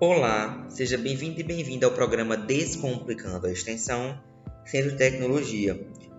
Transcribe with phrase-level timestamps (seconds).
[0.00, 4.22] Olá, seja bem-vindo e bem-vinda ao programa Descomplicando a Extensão
[4.64, 5.74] Centro de Tecnologia,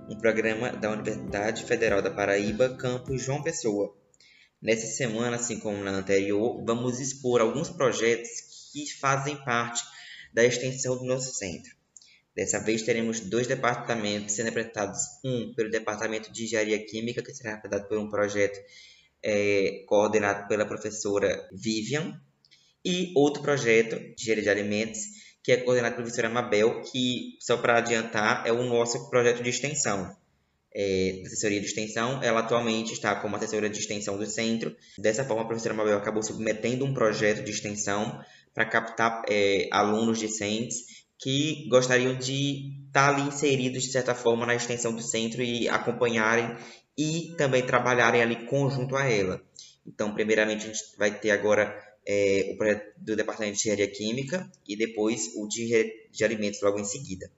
[0.09, 3.95] um programa da Universidade Federal da Paraíba, campus João Pessoa.
[4.61, 8.29] Nessa semana, assim como na anterior, vamos expor alguns projetos
[8.73, 9.81] que fazem parte
[10.33, 11.73] da extensão do nosso centro.
[12.35, 17.53] Dessa vez teremos dois departamentos sendo apresentados, um pelo Departamento de Engenharia Química, que será
[17.53, 18.59] apresentado por um projeto
[19.23, 22.19] é, coordenado pela professora Vivian,
[22.83, 24.99] e outro projeto de engenharia de alimentos,
[25.43, 29.49] que é coordenado pela professora Mabel, que, só para adiantar, é o nosso projeto de
[29.49, 30.15] extensão.
[30.73, 34.75] É, assessoria de extensão, ela atualmente está como assessora de extensão do centro.
[34.97, 40.19] Dessa forma, a professora Mabel acabou submetendo um projeto de extensão para captar é, alunos
[40.19, 45.67] discentes que gostariam de estar ali inseridos, de certa forma, na extensão do centro e
[45.67, 46.55] acompanharem
[46.97, 49.41] e também trabalharem ali conjunto a ela.
[49.85, 51.75] Então, primeiramente, a gente vai ter agora
[52.11, 56.79] é, o projeto do Departamento de Engenharia Química e depois o de, de alimentos logo
[56.79, 57.29] em seguida.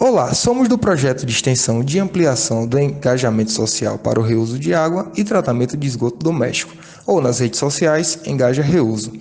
[0.00, 4.72] Olá, somos do projeto de extensão de ampliação do engajamento social para o reuso de
[4.72, 6.74] água e tratamento de esgoto doméstico,
[7.06, 9.12] ou nas redes sociais Engaja Reuso.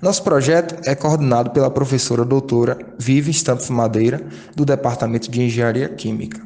[0.00, 6.40] Nosso projeto é coordenado pela professora doutora Vivi Stampf Madeira, do Departamento de Engenharia Química.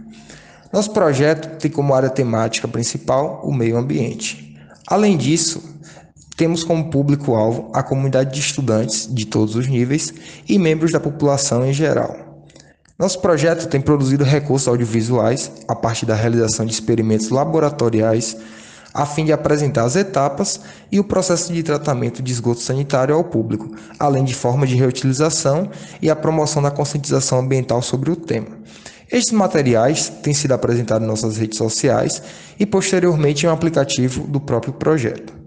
[0.73, 4.59] Nosso projeto tem como área temática principal o meio ambiente.
[4.89, 5.72] Além disso,
[6.37, 10.13] temos como público-alvo a comunidade de estudantes de todos os níveis
[10.49, 12.47] e membros da população em geral.
[12.99, 18.37] Nosso projeto tem produzido recursos audiovisuais a partir da realização de experimentos laboratoriais
[18.95, 20.61] a fim de apresentar as etapas
[20.91, 25.71] e o processo de tratamento de esgoto sanitário ao público, além de formas de reutilização
[26.01, 28.49] e a promoção da conscientização ambiental sobre o tema.
[29.11, 32.23] Estes materiais têm sido apresentados em nossas redes sociais
[32.59, 35.42] e posteriormente em um aplicativo do próprio projeto.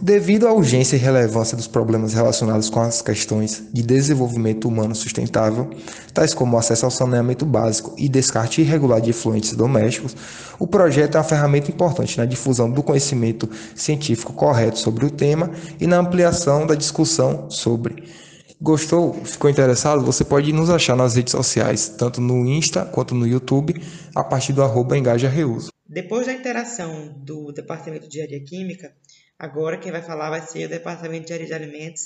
[0.00, 5.70] Devido à urgência e relevância dos problemas relacionados com as questões de desenvolvimento humano sustentável,
[6.12, 10.16] tais como acesso ao saneamento básico e descarte irregular de efluentes domésticos,
[10.58, 15.50] o projeto é uma ferramenta importante na difusão do conhecimento científico correto sobre o tema
[15.80, 18.04] e na ampliação da discussão sobre
[18.60, 19.12] Gostou?
[19.24, 20.02] Ficou interessado?
[20.04, 23.74] Você pode nos achar nas redes sociais, tanto no Insta quanto no YouTube,
[24.14, 25.68] a partir do arroba Engaja Reuso.
[25.86, 28.92] Depois da interação do Departamento de Engenharia Química,
[29.38, 32.02] agora quem vai falar vai ser o Departamento de Engenharia de Alimentos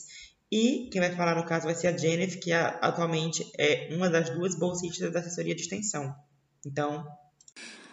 [0.51, 4.31] e quem vai falar no caso vai ser a Jennifer, que atualmente é uma das
[4.31, 6.15] duas bolsistas da assessoria de extensão.
[6.65, 7.07] Então,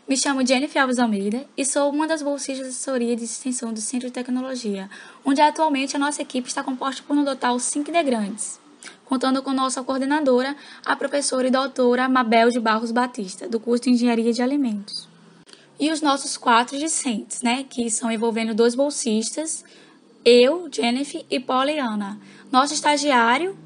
[0.08, 3.82] me chamo Jennifer Alves Almeida e sou uma das bolsistas de assessoria de extensão do
[3.82, 4.88] Centro de Tecnologia,
[5.26, 8.60] onde atualmente a nossa equipe está composta por um total cinco integrantes,
[9.04, 13.90] contando com nossa coordenadora, a professora e doutora Mabel de Barros Batista, do curso de
[13.90, 15.15] Engenharia de Alimentos.
[15.80, 19.66] E os nossos quatro discentes, né, que são envolvendo dois bolsistas,
[20.24, 22.20] eu, Jennifer e Poliana,
[22.52, 23.58] nosso estagiário,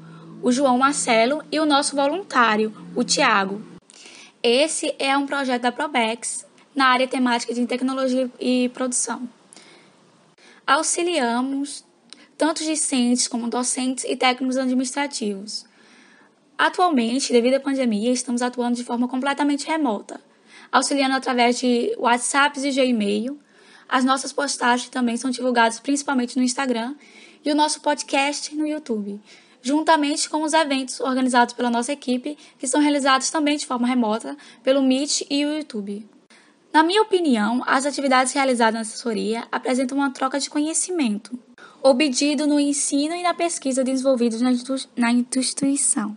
[0.42, 3.62] o João Marcelo, e o nosso voluntário, o Tiago,
[4.42, 9.28] esse é um projeto da Probex na área temática de tecnologia e produção.
[10.66, 11.84] Auxiliamos
[12.38, 15.66] tanto discentes como docentes e técnicos administrativos.
[16.56, 20.18] Atualmente, devido à pandemia, estamos atuando de forma completamente remota,
[20.70, 23.38] auxiliando através de WhatsApp e Gmail.
[23.88, 26.94] As nossas postagens também são divulgadas principalmente no Instagram
[27.44, 29.20] e o nosso podcast no YouTube
[29.62, 34.36] juntamente com os eventos organizados pela nossa equipe, que são realizados também de forma remota
[34.62, 36.06] pelo Meet e o YouTube.
[36.72, 41.36] Na minha opinião, as atividades realizadas na assessoria apresentam uma troca de conhecimento,
[41.82, 44.40] obtido no ensino e na pesquisa desenvolvidos
[44.96, 46.16] na instituição.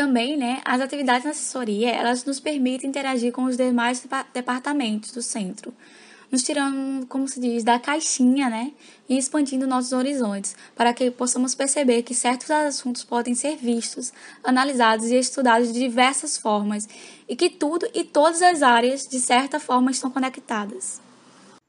[0.00, 4.02] Também, né, as atividades na assessoria, elas nos permitem interagir com os demais
[4.32, 5.74] departamentos do centro,
[6.32, 8.72] nos tirando, como se diz, da caixinha, né?
[9.06, 14.10] E expandindo nossos horizontes, para que possamos perceber que certos assuntos podem ser vistos,
[14.42, 16.88] analisados e estudados de diversas formas,
[17.28, 20.98] e que tudo e todas as áreas, de certa forma, estão conectadas.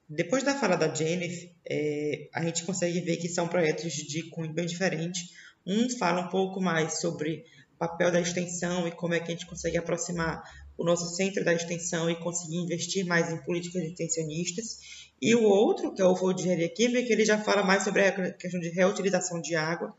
[0.07, 4.53] Depois da fala da Jennifer, é, a gente consegue ver que são projetos de cunho
[4.53, 5.19] bem diferente.
[5.67, 7.43] Um fala um pouco mais sobre
[7.81, 10.43] papel da extensão e como é que a gente consegue aproximar
[10.77, 14.77] o nosso centro da extensão e conseguir investir mais em políticas extensionistas.
[15.19, 18.05] E o outro, que é o Foro de Engenharia Química, ele já fala mais sobre
[18.05, 19.95] a questão de reutilização de água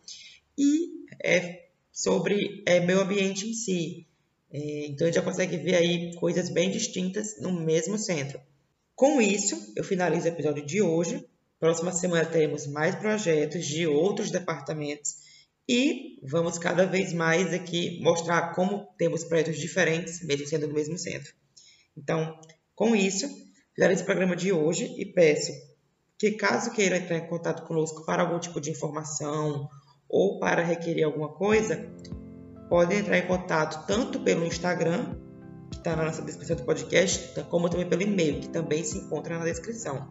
[0.57, 0.91] e
[1.25, 4.07] é, sobre é, meio ambiente em si.
[4.53, 8.41] É, então, a gente já consegue ver aí coisas bem distintas no mesmo centro.
[8.95, 11.27] Com isso, eu finalizo o episódio de hoje.
[11.59, 15.22] Próxima semana teremos mais projetos de outros departamentos
[15.69, 20.99] e vamos cada vez mais aqui mostrar como temos projetos diferentes, mesmo sendo do mesmo
[20.99, 21.33] centro.
[21.97, 22.39] Então,
[22.75, 23.29] com isso,
[23.75, 25.53] finalizo esse programa de hoje e peço
[26.19, 29.69] que caso queiram entrar em contato conosco para algum tipo de informação
[30.09, 31.91] ou para requerer alguma coisa,
[32.69, 35.17] podem entrar em contato tanto pelo Instagram,
[35.71, 39.39] que está na nossa descrição do podcast, como também pelo e-mail, que também se encontra
[39.39, 40.09] na descrição.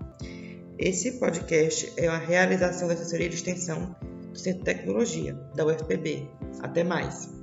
[0.77, 3.95] Esse podcast é uma realização da assessoria de extensão
[4.31, 6.29] do Centro de Tecnologia, da UFPB.
[6.61, 7.40] Até mais!